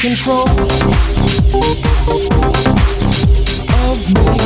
[0.00, 0.48] control
[3.84, 4.38] of me.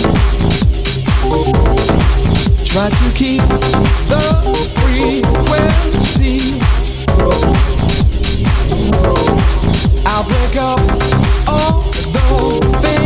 [2.65, 3.41] Try to keep
[4.11, 4.25] the
[4.81, 6.39] frequency.
[10.05, 10.81] I'll break up
[11.49, 13.04] all those things.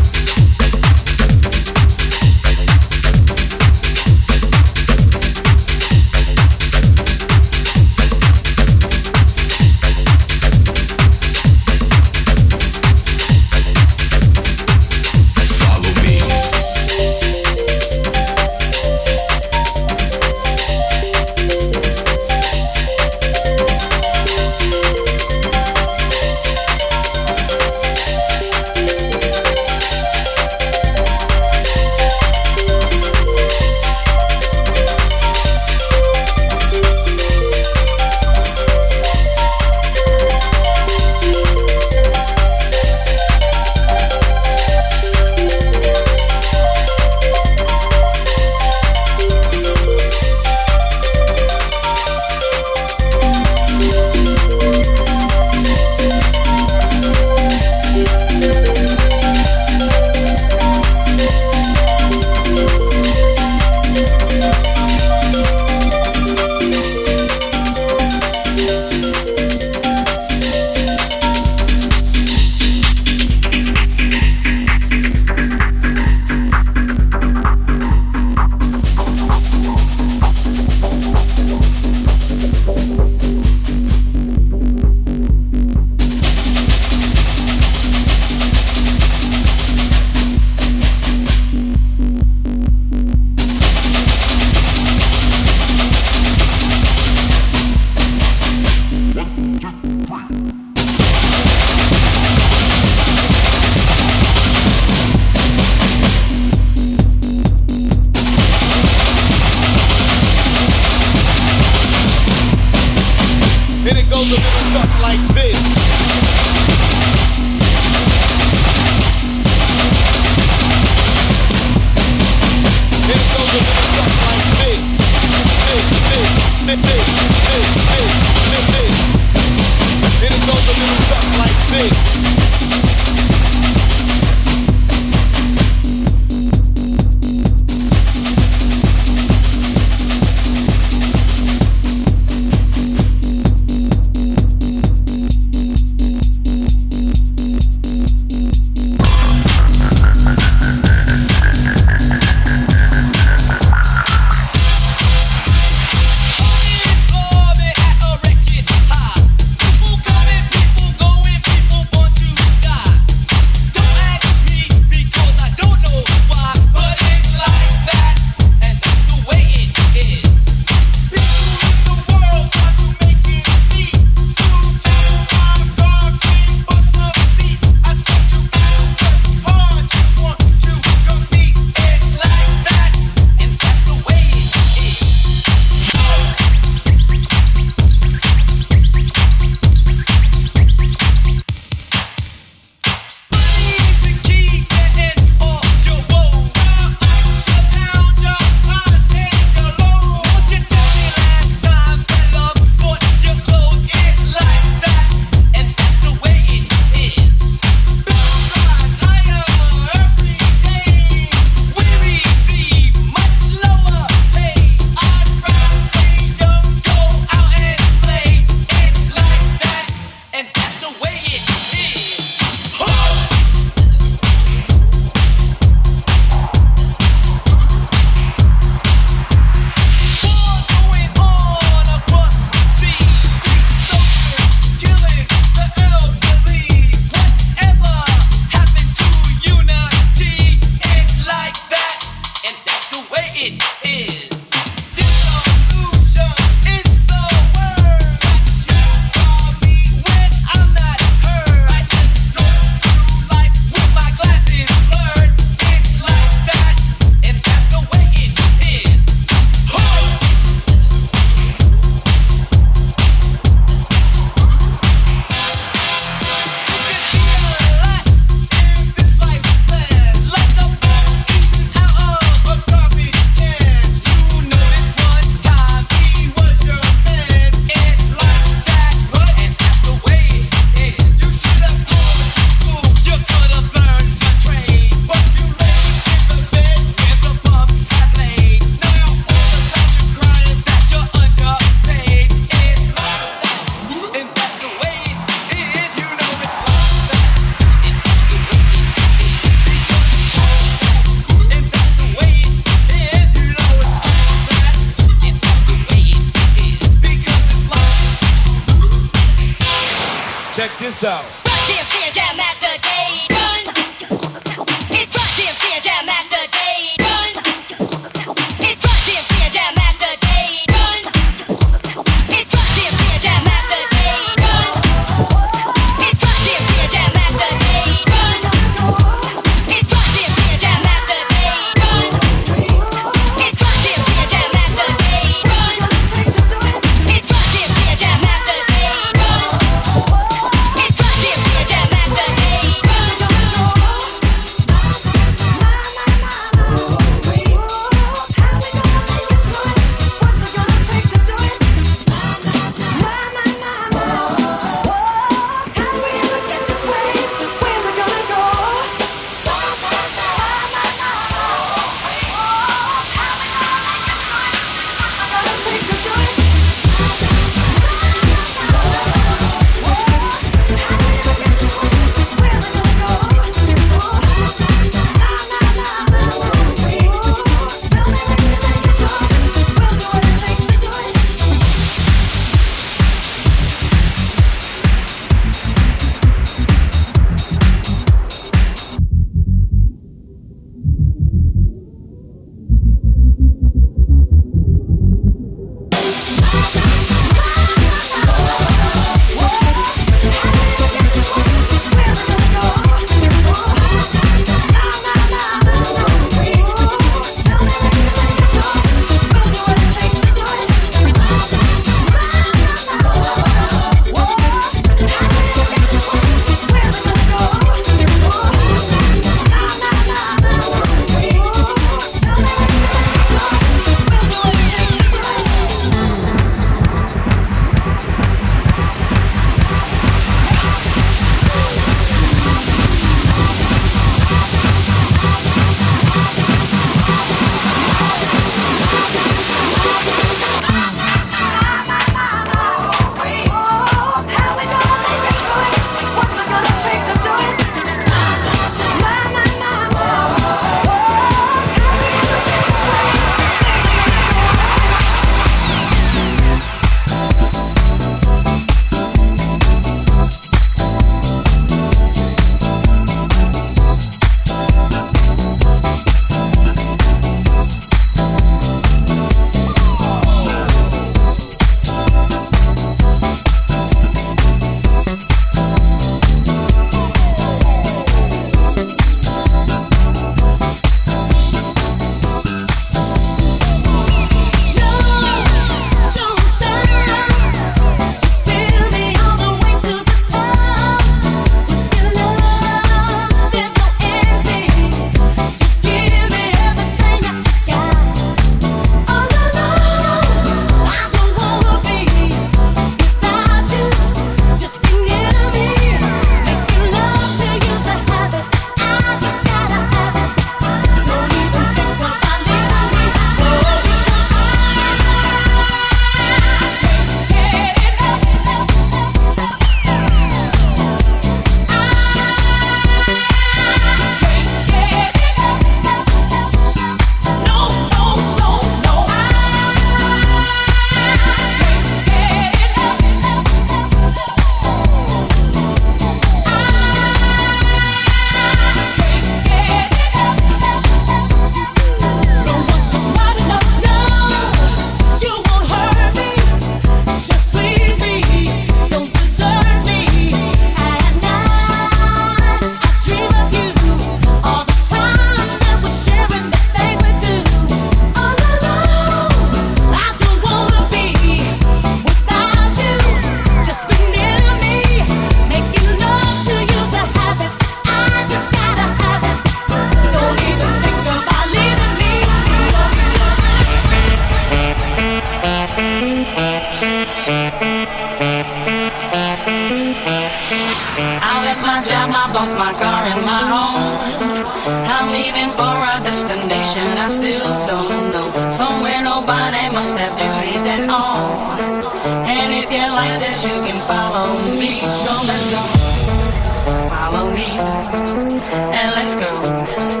[598.73, 600.00] And let's go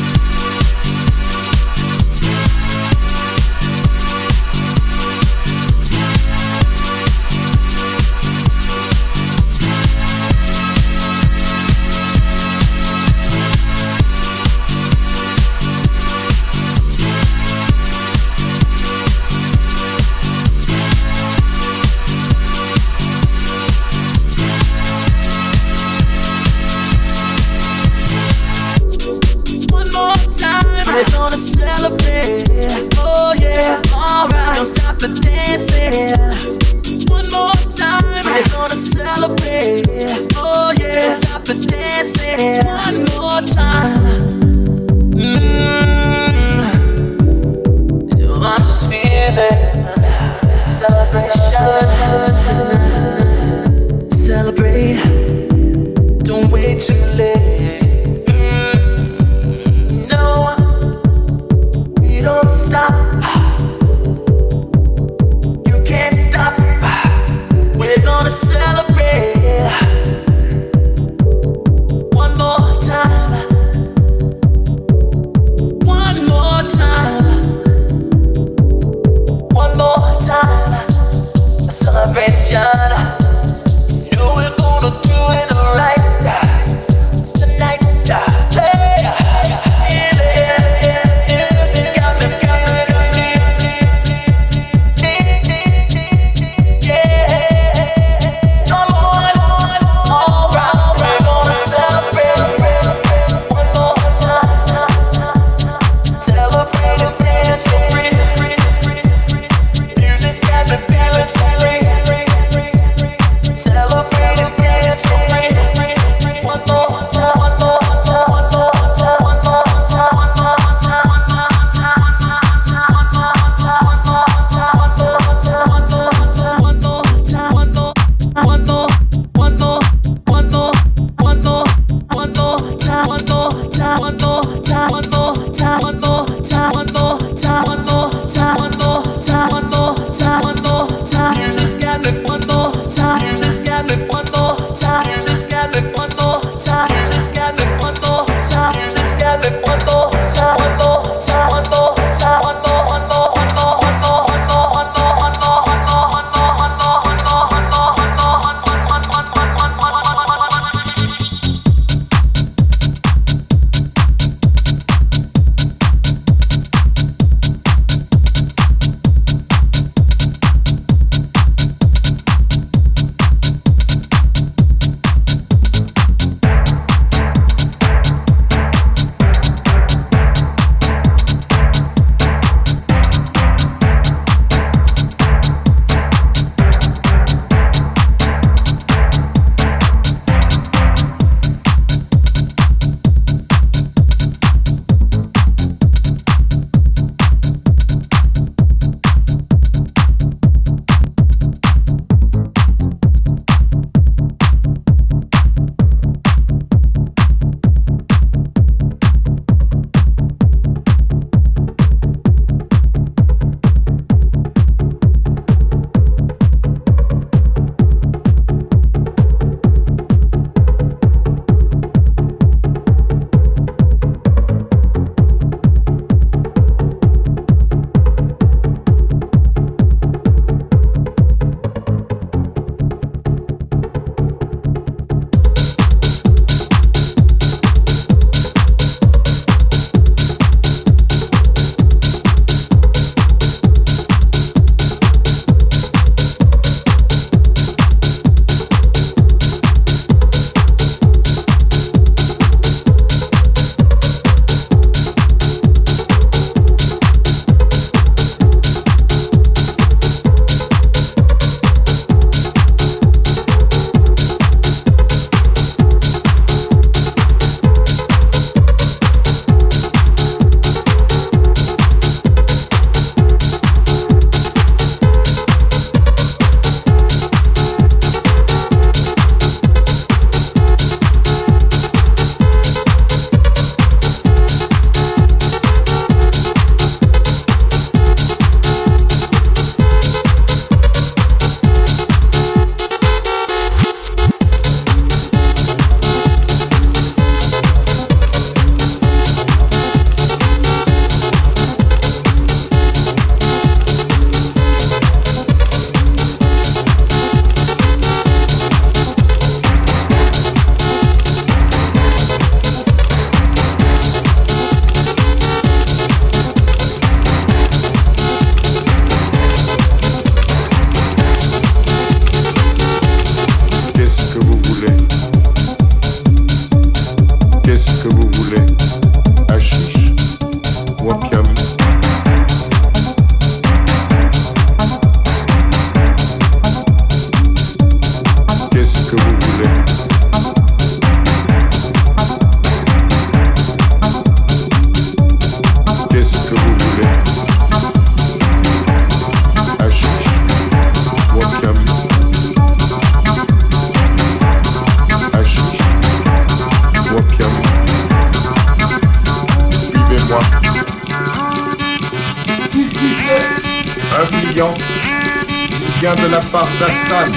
[364.63, 367.35] Il vient de la part d'Assad.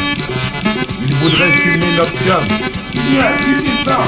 [1.06, 2.44] Il voudrait fumer l'opium.
[2.94, 3.32] Il a
[3.86, 3.98] ça?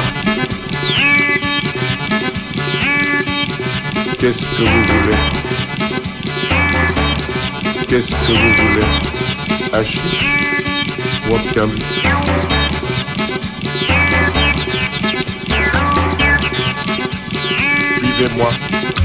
[4.19, 5.17] Qu'est-ce que vous voulez?
[7.89, 8.87] Qu'est-ce que vous voulez?
[9.73, 10.29] Hachiche
[11.29, 11.71] ou opium
[17.99, 18.95] Suivez-moi.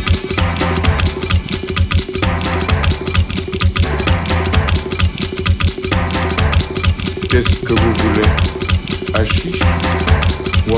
[7.32, 8.28] Qu'est-ce que vous voulez.
[9.14, 9.62] Hachiche
[10.68, 10.74] ou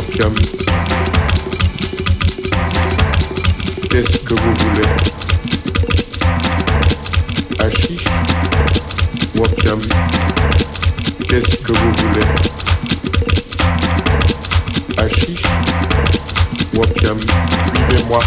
[3.89, 4.88] Qu'est-ce que vous voulez?
[7.60, 8.06] Hachiche
[9.36, 9.41] ou
[11.28, 12.28] Qu'est-ce que vous voulez?
[14.99, 15.41] Hachiche
[16.76, 17.20] ou opium
[17.74, 18.20] Suivez-moi.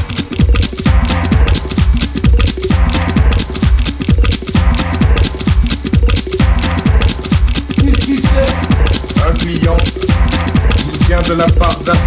[11.28, 12.05] de la part d'un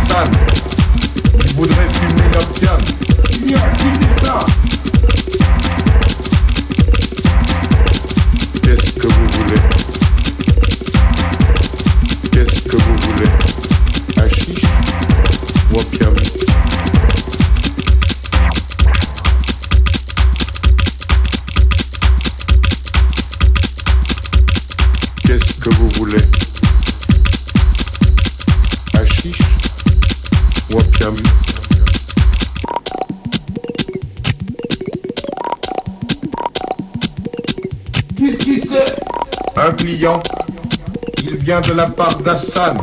[41.62, 42.78] de la part d'Hassan.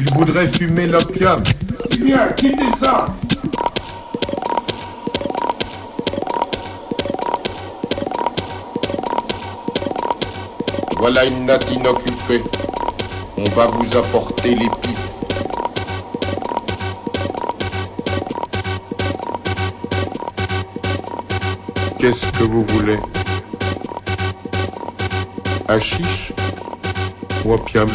[0.00, 1.42] Il voudrait fumer l'opium.
[2.04, 3.06] Viens, quittez ça
[10.98, 12.42] Voilà une natte inoccupée.
[13.36, 14.98] On va vous apporter les pipes.
[21.98, 22.98] Qu'est-ce que vous voulez?
[25.68, 26.31] Hachiche
[27.44, 27.88] Wapiam.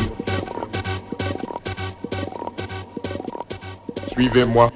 [4.12, 4.72] Suivez-moi.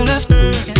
[0.00, 0.30] coolest.
[0.30, 0.79] Mm.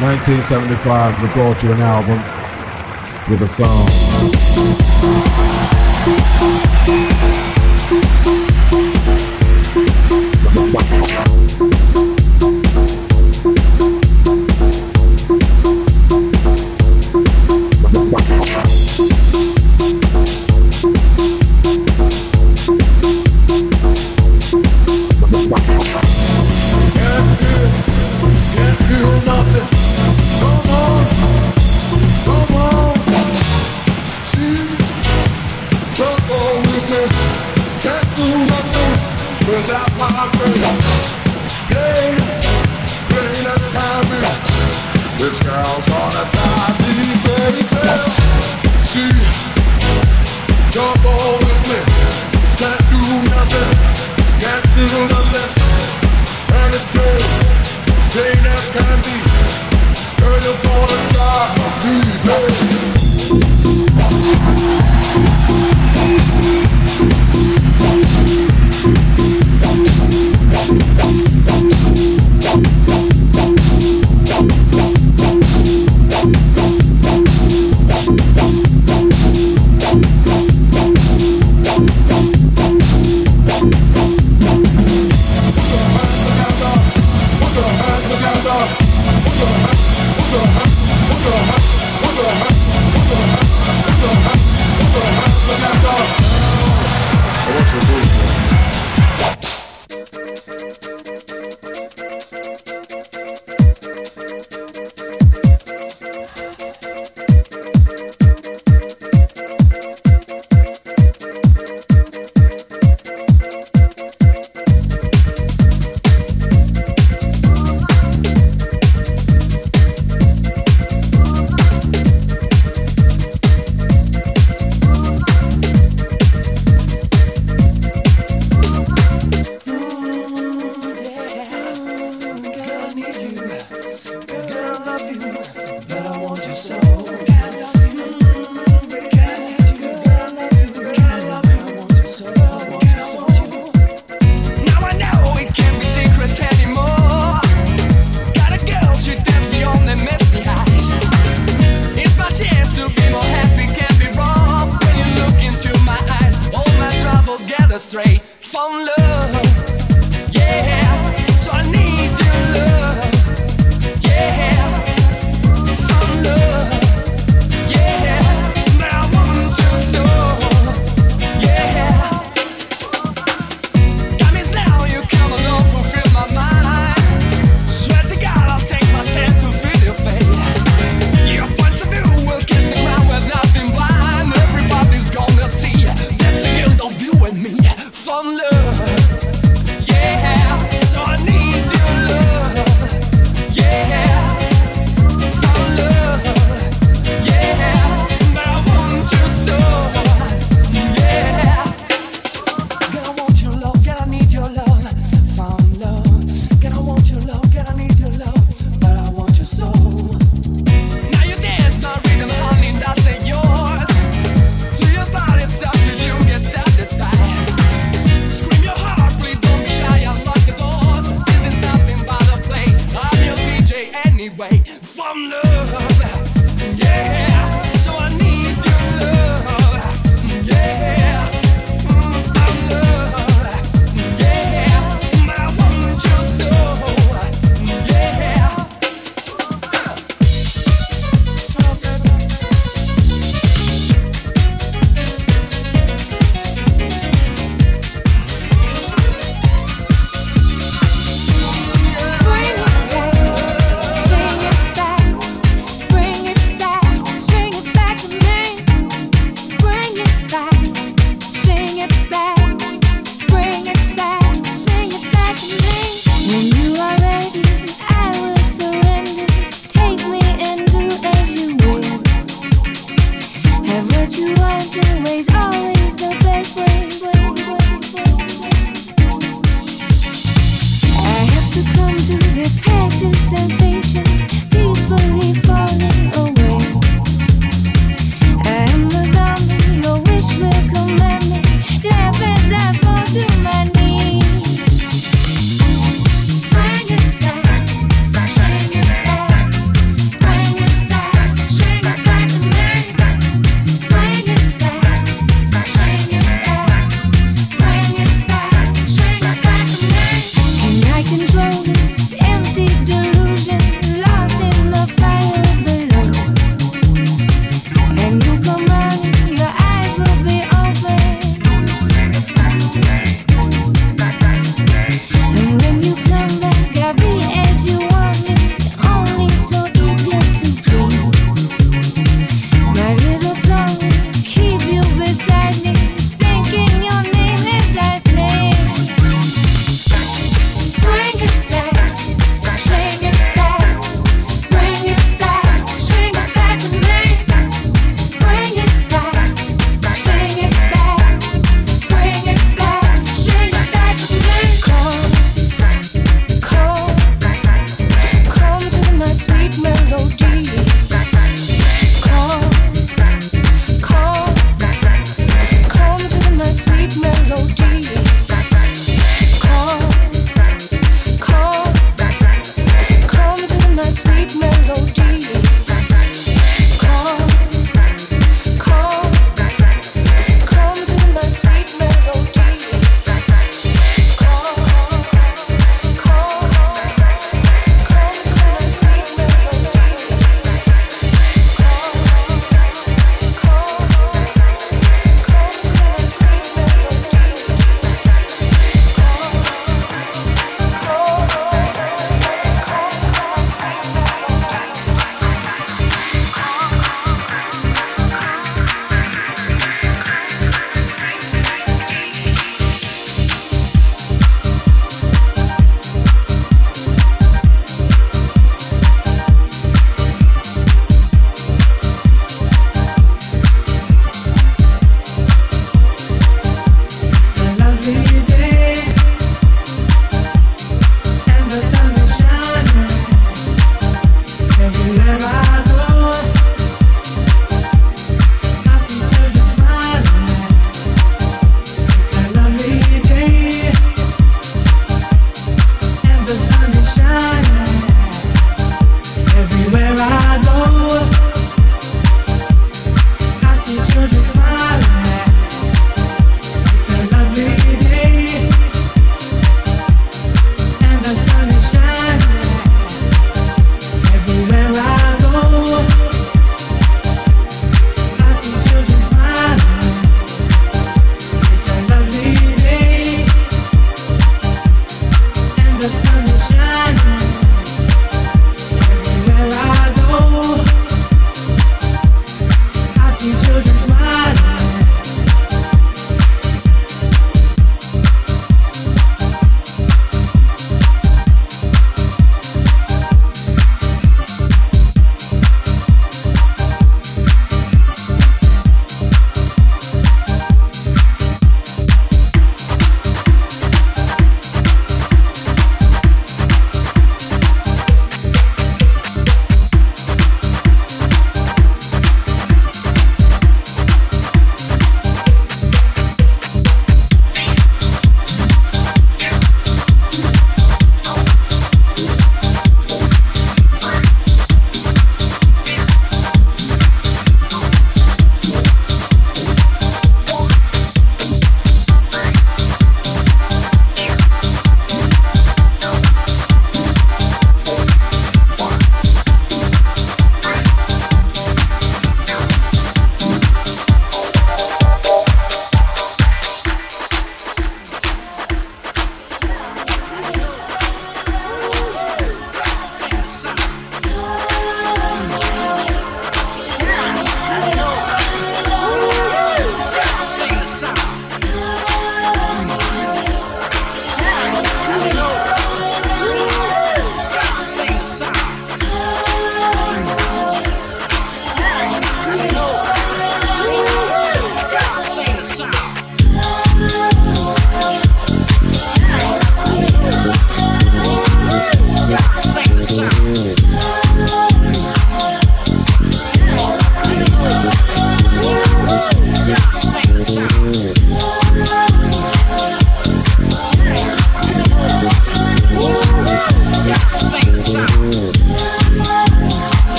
[0.00, 1.28] 1975 we
[1.62, 2.16] you an album
[3.30, 5.49] with a song.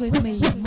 [0.00, 0.59] suas meias.